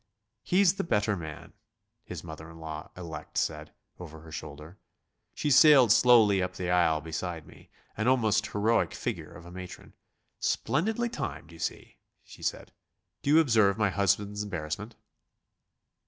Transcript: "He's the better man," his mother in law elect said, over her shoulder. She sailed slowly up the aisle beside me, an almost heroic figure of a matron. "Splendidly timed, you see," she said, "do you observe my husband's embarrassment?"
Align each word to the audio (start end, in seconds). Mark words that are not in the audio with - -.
"He's 0.41 0.73
the 0.77 0.83
better 0.83 1.15
man," 1.15 1.53
his 2.03 2.23
mother 2.23 2.49
in 2.49 2.57
law 2.59 2.89
elect 2.97 3.37
said, 3.37 3.71
over 3.99 4.21
her 4.21 4.31
shoulder. 4.31 4.79
She 5.35 5.51
sailed 5.51 5.91
slowly 5.91 6.41
up 6.41 6.55
the 6.55 6.71
aisle 6.71 7.01
beside 7.01 7.45
me, 7.45 7.69
an 7.95 8.07
almost 8.07 8.47
heroic 8.47 8.95
figure 8.95 9.31
of 9.31 9.45
a 9.45 9.51
matron. 9.51 9.93
"Splendidly 10.39 11.09
timed, 11.09 11.51
you 11.51 11.59
see," 11.59 11.99
she 12.23 12.41
said, 12.41 12.71
"do 13.21 13.29
you 13.29 13.39
observe 13.39 13.77
my 13.77 13.91
husband's 13.91 14.41
embarrassment?" 14.41 14.95